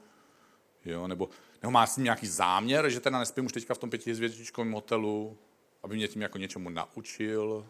[0.85, 1.29] jo, nebo,
[1.63, 5.39] nebo má s tím nějaký záměr, že teda nespím už teďka v tom pětihvězdičkovém hotelu,
[5.83, 7.67] aby mě tím jako něčemu naučil.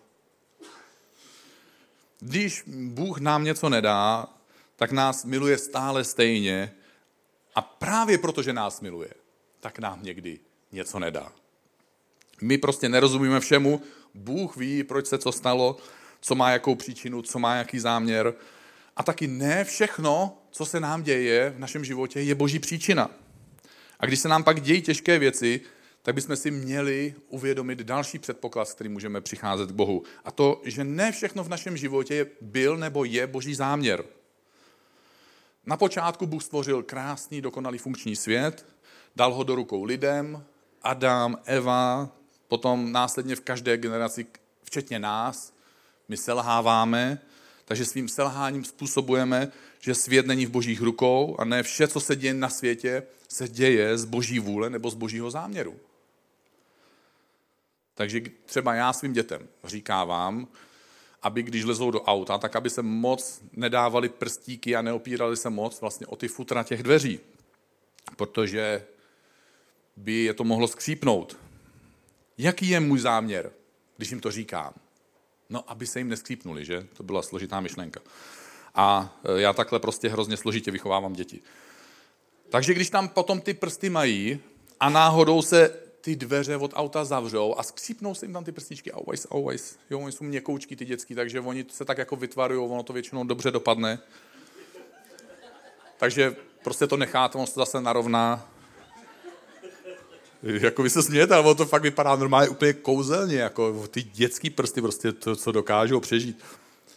[2.20, 4.27] Když Bůh nám něco nedá,
[4.77, 6.72] tak nás miluje stále stejně
[7.55, 9.11] a právě proto, že nás miluje,
[9.61, 10.40] tak nám někdy
[10.72, 11.33] něco nedá.
[12.40, 13.83] My prostě nerozumíme všemu,
[14.14, 15.77] Bůh ví, proč se co stalo,
[16.20, 18.35] co má jakou příčinu, co má jaký záměr.
[18.96, 23.11] A taky ne všechno, co se nám děje v našem životě, je boží příčina.
[24.01, 25.61] A když se nám pak dějí těžké věci,
[26.02, 30.02] tak bychom si měli uvědomit další předpoklad, s kterým můžeme přicházet k Bohu.
[30.24, 34.04] A to, že ne všechno v našem životě byl nebo je boží záměr.
[35.66, 38.66] Na počátku Bůh stvořil krásný, dokonalý funkční svět,
[39.16, 40.44] dal ho do rukou lidem,
[40.82, 42.08] Adam, Eva,
[42.48, 44.26] potom následně v každé generaci,
[44.62, 45.54] včetně nás,
[46.08, 47.18] my selháváme,
[47.64, 52.16] takže svým selháním způsobujeme, že svět není v božích rukou a ne vše, co se
[52.16, 55.76] děje na světě, se děje z boží vůle nebo z božího záměru.
[57.94, 60.48] Takže třeba já svým dětem říkávám,
[61.22, 65.81] aby když lezou do auta, tak aby se moc nedávali prstíky a neopírali se moc
[65.81, 67.20] vlastně o ty futra těch dveří.
[68.16, 68.85] Protože
[69.96, 71.37] by je to mohlo skřípnout.
[72.38, 73.52] Jaký je můj záměr,
[73.96, 74.74] když jim to říkám?
[75.50, 76.87] No, aby se jim neskřípnuli, že?
[76.94, 78.00] To byla složitá myšlenka.
[78.74, 81.40] A e, já takhle prostě hrozně složitě vychovávám děti.
[82.48, 84.40] Takže když tam potom ty prsty mají
[84.81, 88.92] a náhodou se ty dveře od auta zavřou a skřípnou se jim tam ty prstičky,
[88.92, 89.78] always, always.
[89.90, 93.24] Jo, oni jsou měkoučky ty dětský, takže oni se tak jako vytvarují, ono to většinou
[93.24, 93.98] dobře dopadne.
[95.98, 98.48] Takže prostě to necháte, on se zase narovná.
[100.42, 104.80] Jako vy se smějete, ale to fakt vypadá normálně úplně kouzelně, jako ty dětský prsty
[104.80, 106.44] prostě to, co dokážou přežít.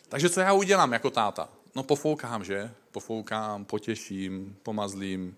[0.09, 1.49] Takže co já udělám jako táta?
[1.75, 2.71] No pofoukám, že?
[2.91, 5.35] Pofoukám, potěším, pomazlím,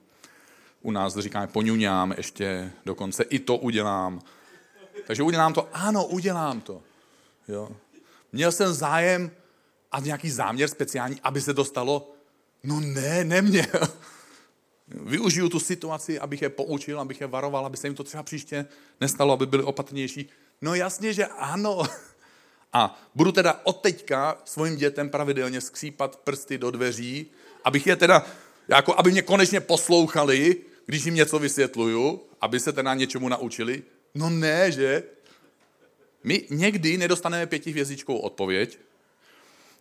[0.88, 4.22] u nás říkáme poňuňám ještě, dokonce i to udělám.
[5.08, 6.82] Takže udělám to, ano, udělám to.
[7.48, 7.70] Jo.
[8.32, 9.32] Měl jsem zájem
[9.92, 12.12] a nějaký záměr speciální, aby se dostalo?
[12.64, 13.66] No ne, neměl.
[14.88, 18.66] Využiju tu situaci, abych je poučil, abych je varoval, aby se jim to třeba příště
[19.02, 20.30] nestalo, aby byli opatrnější.
[20.62, 21.84] No jasně, že ano.
[22.74, 27.32] A budu teda od teďka svým dětem pravidelně skřípat prsty do dveří,
[27.64, 28.26] abych je teda,
[28.68, 33.84] jako aby mě konečně poslouchali když jim něco vysvětluju, aby se teda něčemu naučili?
[34.16, 35.04] No ne, že?
[36.24, 38.80] My někdy nedostaneme pětihvězdičkou odpověď,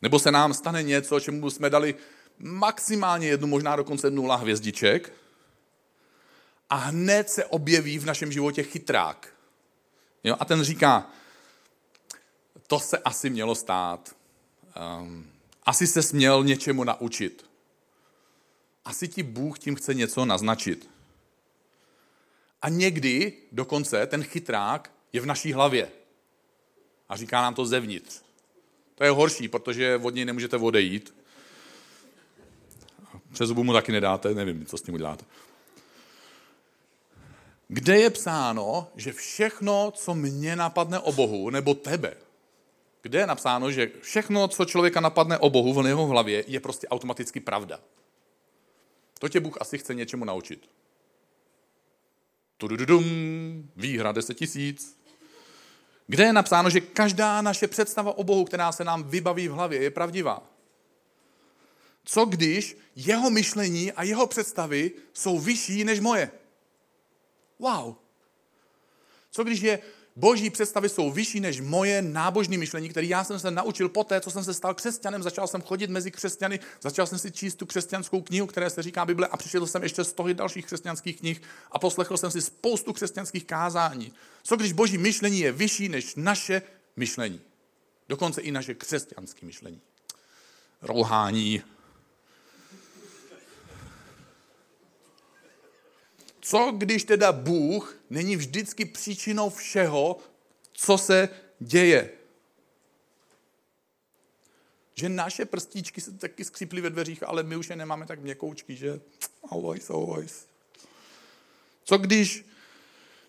[0.03, 1.95] nebo se nám stane něco, čemu jsme dali
[2.38, 5.12] maximálně jednu, možná dokonce nula hvězdiček,
[6.71, 9.35] a hned se objeví v našem životě chytrák.
[10.25, 10.37] Jo?
[10.40, 11.11] A ten říká,
[12.66, 14.16] to se asi mělo stát.
[15.01, 15.31] Um,
[15.62, 17.47] asi se směl něčemu naučit.
[18.85, 20.96] Asi ti Bůh tím chce něco naznačit.
[22.66, 25.88] A někdy dokonce ten chytrák je v naší hlavě.
[27.09, 28.22] A říká nám to zevnitř.
[28.94, 31.14] To je horší, protože od něj nemůžete odejít.
[33.33, 35.24] Přes zubu mu taky nedáte, nevím, co s tím uděláte.
[37.68, 42.16] Kde je psáno, že všechno, co mě napadne o Bohu, nebo tebe,
[43.02, 46.88] kde je napsáno, že všechno, co člověka napadne o Bohu v jeho hlavě, je prostě
[46.88, 47.81] automaticky pravda.
[49.18, 50.68] To tě Bůh asi chce něčemu naučit.
[52.59, 53.05] Tudududum,
[53.77, 54.99] výhra 10 tisíc.
[56.07, 59.83] Kde je napsáno, že každá naše představa o Bohu, která se nám vybaví v hlavě,
[59.83, 60.42] je pravdivá?
[62.05, 66.31] Co když jeho myšlení a jeho představy jsou vyšší než moje?
[67.59, 67.95] Wow.
[69.31, 69.79] Co když je
[70.16, 74.31] boží představy jsou vyšší než moje nábožné myšlení, které já jsem se naučil poté, co
[74.31, 78.22] jsem se stal křesťanem, začal jsem chodit mezi křesťany, začal jsem si číst tu křesťanskou
[78.22, 81.79] knihu, které se říká Bible a přišel jsem ještě z toho dalších křesťanských knih a
[81.79, 84.12] poslechl jsem si spoustu křesťanských kázání.
[84.42, 86.62] Co když boží myšlení je vyšší než naše
[86.96, 87.40] myšlení?
[88.09, 89.81] Dokonce i naše křesťanské myšlení.
[90.83, 91.62] Rouhání,
[96.49, 100.17] Co když teda Bůh není vždycky příčinou všeho,
[100.73, 101.29] co se
[101.59, 102.11] děje?
[104.95, 108.77] Že naše prstíčky se taky skříply ve dveřích, ale my už je nemáme tak měkoučky,
[108.77, 109.01] že?
[109.51, 110.47] Always, always.
[111.85, 112.45] Co když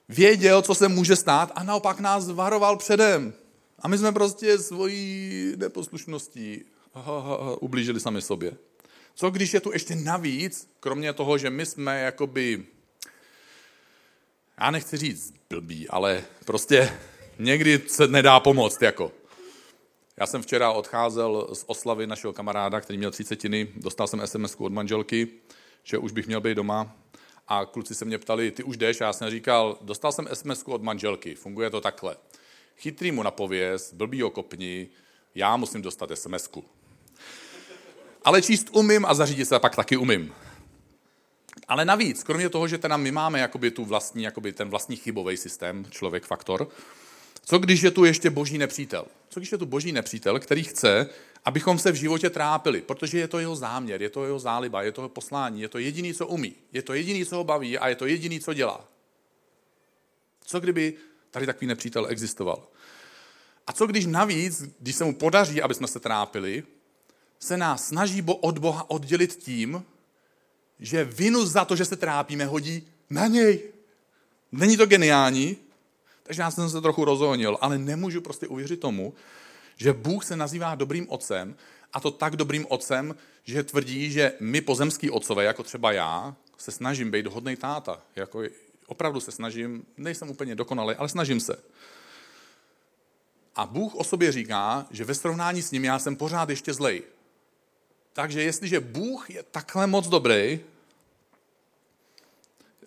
[0.10, 3.34] věděl, co se může stát a naopak nás varoval předem?
[3.80, 6.66] A my jsme prostě svojí neposlušností
[7.60, 8.58] ublížili sami sobě.
[9.16, 12.66] Co když je tu ještě navíc, kromě toho, že my jsme jakoby
[14.62, 16.94] já nechci říct blbý, ale prostě
[17.40, 19.12] někdy se nedá pomoct, jako.
[20.18, 24.74] Já jsem včera odcházel z oslavy našeho kamaráda, který měl třicetiny, dostal jsem sms od
[24.74, 25.28] manželky,
[25.84, 26.96] že už bych měl být doma
[27.48, 29.02] a kluci se mě ptali, ty už jdeš?
[29.02, 32.16] A já jsem říkal, dostal jsem sms od manželky, funguje to takhle.
[32.78, 34.90] Chytrý mu napověz, blbý kopni,
[35.36, 36.64] já musím dostat sms -ku.
[38.24, 40.34] Ale číst umím a zařídit se pak taky umím.
[41.68, 45.38] Ale navíc, kromě toho, že teda my máme jakoby tu vlastní, jakoby ten vlastní chybový
[45.38, 46.70] systém, člověk faktor,
[47.46, 49.06] co když je tu ještě boží nepřítel?
[49.30, 51.10] Co když je tu boží nepřítel, který chce,
[51.46, 54.92] abychom se v životě trápili, protože je to jeho záměr, je to jeho záliba, je
[54.92, 57.88] to jeho poslání, je to jediný, co umí, je to jediný, co ho baví a
[57.88, 58.88] je to jediný, co dělá.
[60.46, 60.94] Co kdyby
[61.32, 62.68] tady takový nepřítel existoval?
[63.68, 66.64] A co když navíc, když se mu podaří, aby jsme se trápili,
[67.40, 69.84] se nás snaží od Boha oddělit tím,
[70.80, 73.64] že vinu za to, že se trápíme, hodí na něj.
[74.52, 75.58] Není to geniální?
[76.24, 79.14] Takže já jsem se trochu rozhonil, ale nemůžu prostě uvěřit tomu,
[79.78, 81.56] že Bůh se nazývá dobrým otcem
[81.94, 86.72] a to tak dobrým otcem, že tvrdí, že my pozemský otcové, jako třeba já, se
[86.72, 88.02] snažím být hodný táta.
[88.16, 88.44] Jako
[88.88, 91.58] opravdu se snažím, nejsem úplně dokonalý, ale snažím se.
[93.56, 97.04] A Bůh o sobě říká, že ve srovnání s ním já jsem pořád ještě zlej.
[98.18, 100.60] Takže jestliže Bůh je takhle moc dobrý,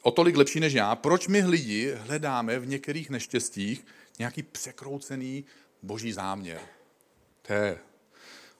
[0.03, 3.87] o tolik lepší než já, proč my lidi hledáme v některých neštěstích
[4.19, 5.45] nějaký překroucený
[5.83, 6.61] boží záměr?
[7.43, 7.79] To je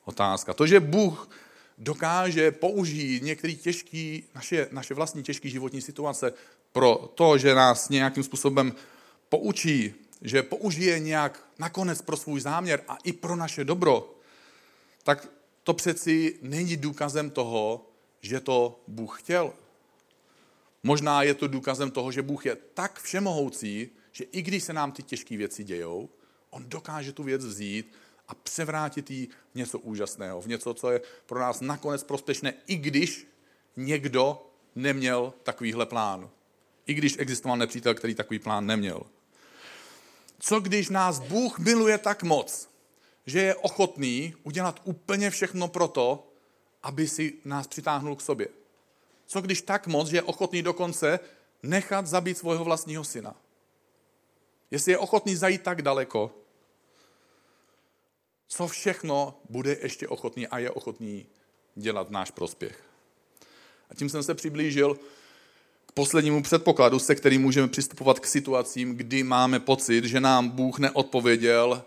[0.05, 0.55] otázka.
[0.55, 1.31] To, že Bůh
[1.79, 6.33] dokáže použít některé těžké, naše, naše vlastní těžké životní situace
[6.73, 8.75] pro to, že nás nějakým způsobem
[9.29, 14.15] poučí, že použije nějak nakonec pro svůj záměr a i pro naše dobro,
[15.03, 15.40] tak
[15.71, 19.53] to přeci není důkazem toho, že to Bůh chtěl.
[20.83, 24.93] Možná je to důkazem toho, že Bůh je tak všemohoucí, že i když se nám
[24.93, 26.09] ty těžké věci dějou,
[26.51, 27.93] on dokáže tu věc vzít
[28.29, 32.77] a převrátit ji v něco úžasného, v něco, co je pro nás nakonec prospěšné, i
[32.77, 33.27] když
[33.77, 36.31] někdo neměl takovýhle plán.
[36.87, 39.03] I když existoval nepřítel, který takový plán neměl.
[40.39, 42.71] Co když nás Bůh miluje tak moc,
[43.27, 46.27] že je ochotný udělat úplně všechno pro to,
[46.83, 48.49] aby si nás přitáhnul k sobě?
[49.27, 51.21] Co když tak moc, že je ochotný dokonce
[51.63, 53.37] nechat zabít svého vlastního syna?
[54.71, 56.35] Jestli je ochotný zajít tak daleko,
[58.49, 61.27] co všechno bude ještě ochotný a je ochotný
[61.75, 62.85] dělat náš prospěch.
[63.91, 64.99] A tím jsem se přiblížil
[65.87, 70.79] k poslednímu předpokladu, se kterým můžeme přistupovat k situacím, kdy máme pocit, že nám Bůh
[70.79, 71.85] neodpověděl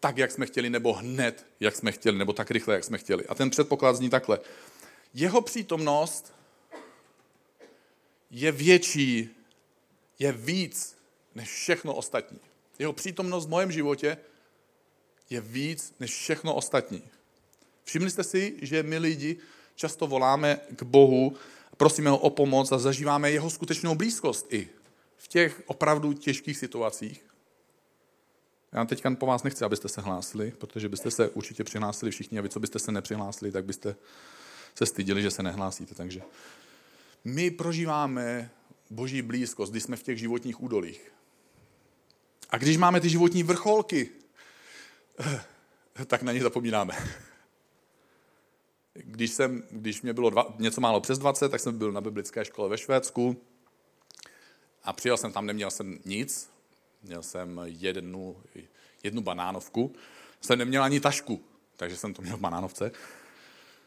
[0.00, 3.26] tak, jak jsme chtěli, nebo hned, jak jsme chtěli, nebo tak rychle, jak jsme chtěli.
[3.26, 4.40] A ten předpoklad zní takhle.
[5.14, 6.32] Jeho přítomnost
[8.30, 9.30] je větší,
[10.18, 10.96] je víc
[11.34, 12.40] než všechno ostatní.
[12.78, 14.16] Jeho přítomnost v mém životě
[15.30, 17.02] je víc než všechno ostatní.
[17.84, 19.36] Všimli jste si, že my lidi
[19.74, 21.36] často voláme k Bohu,
[21.76, 24.68] prosíme ho o pomoc a zažíváme jeho skutečnou blízkost i
[25.16, 27.29] v těch opravdu těžkých situacích.
[28.72, 32.42] Já teďka po vás nechci, abyste se hlásili, protože byste se určitě přihlásili všichni a
[32.42, 33.96] vy, co byste se nepřihlásili, tak byste
[34.74, 35.94] se stydili, že se nehlásíte.
[35.94, 36.22] Takže
[37.24, 38.50] my prožíváme
[38.90, 41.12] boží blízkost, když jsme v těch životních údolích.
[42.50, 44.10] A když máme ty životní vrcholky,
[46.06, 46.94] tak na ně zapomínáme.
[48.94, 52.44] Když, jsem, když mě bylo dva, něco málo přes 20, tak jsem byl na biblické
[52.44, 53.42] škole ve Švédsku
[54.82, 56.50] a přijel jsem tam, neměl jsem nic,
[57.02, 58.36] měl jsem jednu,
[59.02, 59.92] jednu banánovku,
[60.40, 61.44] jsem neměl ani tašku,
[61.76, 62.92] takže jsem to měl v banánovce.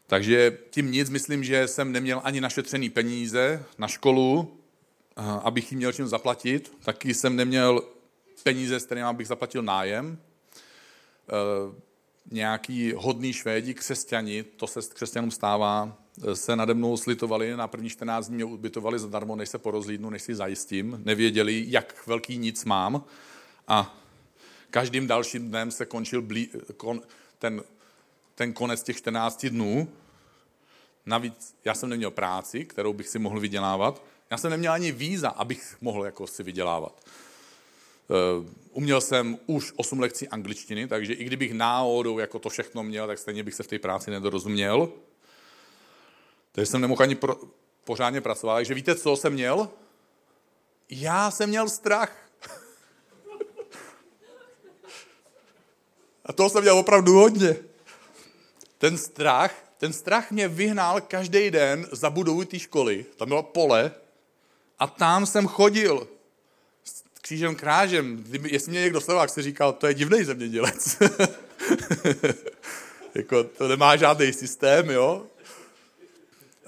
[0.07, 4.57] Takže tím nic, myslím, že jsem neměl ani našetřený peníze na školu,
[5.43, 6.77] abych jim měl čím zaplatit.
[6.83, 7.81] Taky jsem neměl
[8.43, 10.17] peníze, s kterými bych zaplatil nájem.
[11.29, 11.81] Eh,
[12.31, 16.02] nějaký hodný švédi, křesťani, to se křesťanům stává, eh,
[16.33, 20.21] se nade mnou slitovali, na první 14 dní mě ubytovali zadarmo, než se porozlídnu, než
[20.21, 21.01] si zajistím.
[21.05, 23.03] Nevěděli, jak velký nic mám.
[23.67, 23.97] A
[24.69, 27.01] každým dalším dnem se končil blí, kon,
[27.39, 27.63] ten,
[28.35, 29.87] ten konec těch 14 dnů.
[31.05, 34.03] Navíc já jsem neměl práci, kterou bych si mohl vydělávat.
[34.31, 37.05] Já jsem neměl ani víza, abych mohl jako si vydělávat.
[38.09, 43.07] Eh, uměl jsem už 8 lekcí angličtiny, takže i kdybych náhodou jako to všechno měl,
[43.07, 44.89] tak stejně bych se v té práci nedorozuměl.
[46.53, 47.37] Takže jsem nemohl ani pro,
[47.83, 48.55] pořádně pracovat.
[48.55, 49.69] Takže víte, co jsem měl?
[50.89, 52.29] Já jsem měl strach.
[56.25, 57.55] A toho jsem měl opravdu hodně.
[58.77, 63.05] Ten strach, ten strach mě vyhnal každý den za budovu té školy.
[63.17, 63.91] Tam bylo pole
[64.79, 66.07] a tam jsem chodil
[67.23, 68.23] křížem krážem.
[68.45, 70.97] Jestli mě někdo Slovák si říkal, to je divný zemědělec.
[73.15, 75.25] jako, to nemá žádný systém, jo.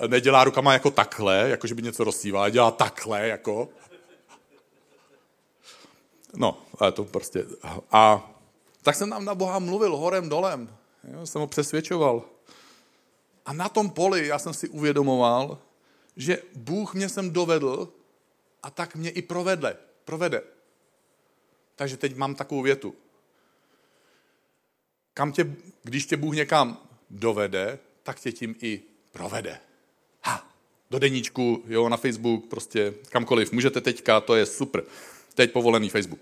[0.08, 3.69] Nedělá rukama jako takhle, jako že by něco rozsíval, dělá takhle, jako.
[6.36, 7.45] No, ale to prostě...
[7.91, 8.31] A
[8.81, 10.78] tak jsem tam na Boha mluvil horem dolem.
[11.03, 12.24] Jo, jsem ho přesvědčoval.
[13.45, 15.57] A na tom poli já jsem si uvědomoval,
[16.17, 17.93] že Bůh mě sem dovedl
[18.63, 20.41] a tak mě i provedle provede.
[21.76, 22.95] Takže teď mám takovou větu.
[25.13, 29.59] Kam tě, když tě Bůh někam dovede, tak tě tím i provede.
[30.91, 33.51] Do deníčku, jo, na Facebook, prostě kamkoliv.
[33.51, 34.83] Můžete teďka, to je super.
[35.33, 36.19] Teď povolený Facebook.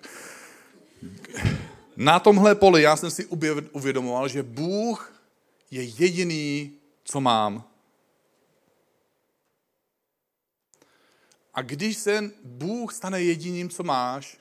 [1.97, 3.26] Na tomhle poli já jsem si
[3.72, 5.14] uvědomoval, že Bůh
[5.72, 7.64] je jediný, co mám.
[11.53, 14.38] A když se Bůh stane jediným, co máš,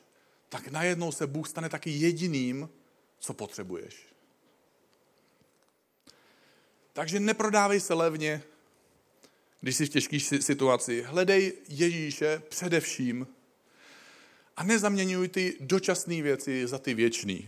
[0.48, 2.68] tak najednou se Bůh stane taky jediným,
[3.18, 4.06] co potřebuješ.
[6.92, 8.42] Takže neprodávej se levně,
[9.62, 11.02] když jsi v těžké situaci.
[11.02, 13.26] Hledej Ježíše především
[14.56, 17.38] a nezaměňuj ty dočasné věci za ty věčné.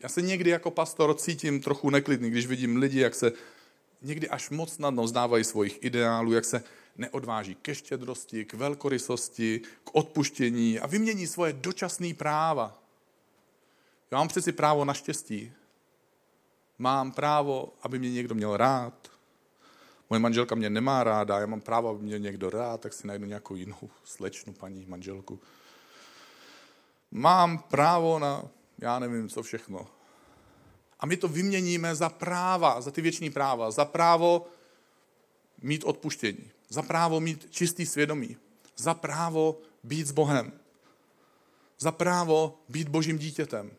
[0.00, 3.32] Já se někdy jako pastor cítím trochu neklidný, když vidím lidi, jak se
[4.02, 6.62] někdy až moc snadno vzdávají svojich ideálů, jak se
[6.96, 12.82] neodváží ke štědrosti, k velkorysosti, k odpuštění a vymění svoje dočasné práva.
[14.10, 15.52] Já mám přeci právo na štěstí.
[16.78, 19.17] Mám právo, aby mě někdo měl rád.
[20.10, 23.26] Moje manželka mě nemá ráda, já mám právo, aby mě někdo rád, tak si najdu
[23.26, 25.40] nějakou jinou slečnu paní manželku.
[27.10, 28.42] Mám právo na,
[28.78, 29.86] já nevím, co všechno.
[31.00, 34.46] A my to vyměníme za práva, za ty věční práva, za právo
[35.62, 38.36] mít odpuštění, za právo mít čistý svědomí,
[38.76, 40.52] za právo být s Bohem,
[41.78, 43.70] za právo být božím dítětem.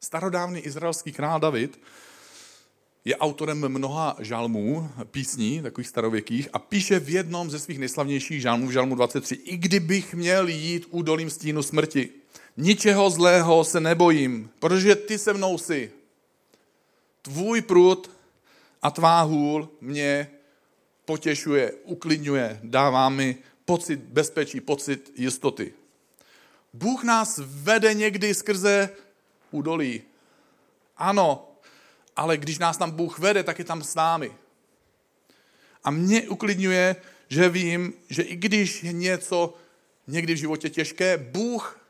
[0.00, 1.80] Starodávný izraelský král David
[3.10, 8.66] je autorem mnoha žalmů, písní, takových starověkých, a píše v jednom ze svých nejslavnějších žalmů,
[8.66, 12.08] v žalmu 23, i kdybych měl jít údolím stínu smrti,
[12.56, 15.92] ničeho zlého se nebojím, protože ty se mnou jsi.
[17.22, 18.10] Tvůj prut
[18.82, 20.30] a tvá hůl mě
[21.04, 25.72] potěšuje, uklidňuje, dává mi pocit bezpečí, pocit jistoty.
[26.72, 28.90] Bůh nás vede někdy skrze
[29.50, 30.02] údolí.
[30.96, 31.49] Ano,
[32.16, 34.32] ale když nás tam Bůh vede, tak je tam s námi.
[35.84, 36.96] A mě uklidňuje,
[37.28, 39.54] že vím, že i když je něco
[40.06, 41.80] někdy v životě těžké, Bůh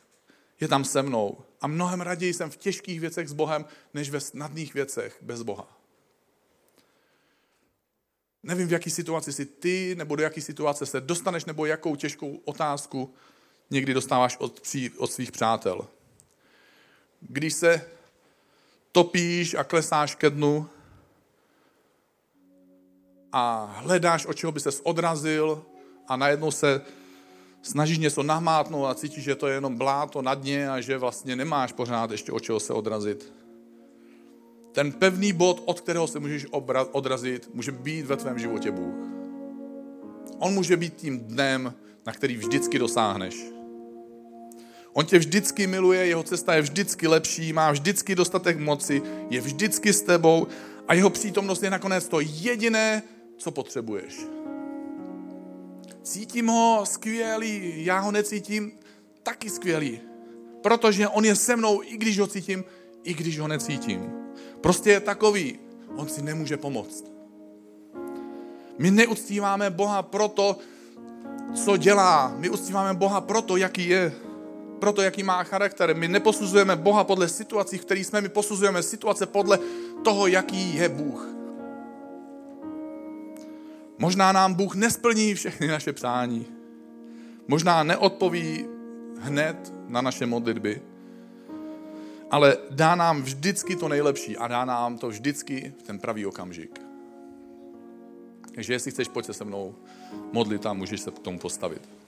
[0.61, 1.39] je tam se mnou.
[1.61, 3.65] A mnohem raději jsem v těžkých věcech s Bohem,
[3.95, 5.81] než ve snadných věcech bez Boha.
[8.43, 12.41] Nevím, v jaký situaci jsi ty, nebo do jaké situace se dostaneš, nebo jakou těžkou
[12.45, 13.15] otázku
[13.71, 14.61] někdy dostáváš od,
[14.99, 15.89] od svých přátel.
[17.21, 17.91] Když se
[18.93, 20.67] topíš a klesáš ke dnu
[23.33, 25.63] a hledáš, od čeho by ses odrazil
[26.09, 26.83] a najednou se
[27.63, 31.37] snažíš něco nahmátnout a cítíš, že to je jenom bláto na dně a že vlastně
[31.37, 33.33] nemáš pořád ještě od čeho se odrazit.
[34.73, 36.47] Ten pevný bod, od kterého se můžeš
[36.93, 38.95] odrazit, může být ve tvém životě Bůh.
[40.39, 41.75] On může být tím dnem,
[42.07, 43.60] na který vždycky dosáhneš.
[44.93, 49.93] On tě vždycky miluje, jeho cesta je vždycky lepší, má vždycky dostatek moci, je vždycky
[49.93, 50.47] s tebou
[50.89, 53.03] a jeho přítomnost je nakonec to jediné,
[53.37, 54.27] co potřebuješ.
[56.03, 58.73] Cítím ho skvělý, já ho necítím
[59.23, 60.01] taky skvělý.
[60.63, 62.65] Protože on je se mnou, i když ho cítím,
[63.05, 64.13] i když ho necítím.
[64.61, 65.59] Prostě je takový,
[65.97, 67.05] on si nemůže pomoct.
[68.79, 70.57] My neuctíváme Boha proto,
[71.55, 72.35] co dělá.
[72.37, 74.13] My uctíváme Boha proto, jaký je
[74.81, 75.97] proto, jaký má charakter.
[75.97, 79.59] My neposuzujeme Boha podle situací, v kterých jsme, my posuzujeme situace podle
[80.05, 81.29] toho, jaký je Bůh.
[83.99, 86.47] Možná nám Bůh nesplní všechny naše přání.
[87.49, 88.67] Možná neodpoví
[89.19, 90.83] hned na naše modlitby,
[92.31, 96.81] ale dá nám vždycky to nejlepší a dá nám to vždycky v ten pravý okamžik.
[98.55, 99.75] Takže jestli chceš, pojď se se mnou
[100.33, 102.00] modlit a můžeš se k tomu postavit.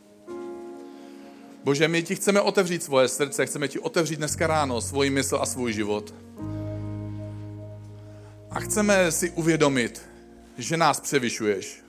[1.65, 5.47] Bože, my ti chceme otevřít svoje srdce, chceme ti otevřít dneska ráno svůj mysl a
[5.47, 6.15] svůj život.
[8.51, 10.03] A chceme si uvědomit,
[10.59, 11.83] že nás převyšuješ.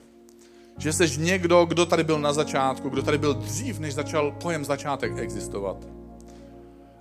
[0.78, 4.64] Že jsi někdo, kdo tady byl na začátku, kdo tady byl dřív, než začal pojem
[4.64, 5.76] začátek existovat.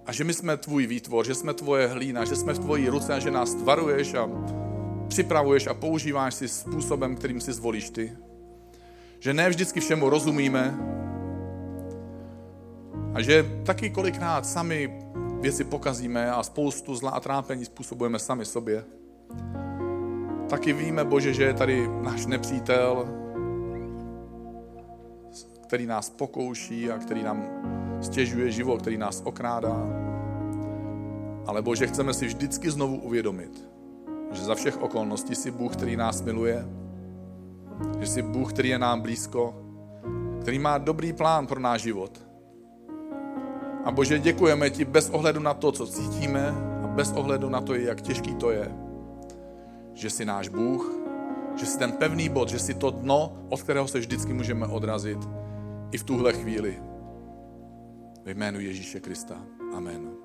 [0.06, 3.14] A že my jsme tvůj výtvor, že jsme tvoje hlína, že jsme v tvojí ruce
[3.14, 4.30] a že nás tvaruješ a
[5.08, 8.18] připravuješ a používáš si způsobem, kterým si zvolíš ty.
[9.20, 10.93] Že ne vždycky všemu rozumíme,
[13.14, 15.04] a že taky kolikrát sami
[15.42, 18.84] věci pokazíme a spoustu zla a trápení způsobujeme sami sobě.
[20.50, 23.08] Taky víme, Bože, že je tady náš nepřítel,
[25.68, 27.48] který nás pokouší a který nám
[28.02, 29.88] stěžuje život, který nás okrádá.
[31.46, 33.70] Ale Bože, chceme si vždycky znovu uvědomit,
[34.32, 36.66] že za všech okolností jsi Bůh, který nás miluje,
[38.00, 39.56] že jsi Bůh, který je nám blízko,
[40.42, 42.33] který má dobrý plán pro náš život.
[43.84, 46.48] A Bože, děkujeme ti bez ohledu na to, co cítíme
[46.84, 48.72] a bez ohledu na to, jak těžký to je,
[49.94, 50.92] že jsi náš Bůh,
[51.56, 55.20] že jsi ten pevný bod, že jsi to dno, od kterého se vždycky můžeme odrazit
[55.92, 56.84] i v tuhle chvíli.
[58.26, 59.36] Ve jménu Ježíše Krista.
[59.76, 60.23] Amen.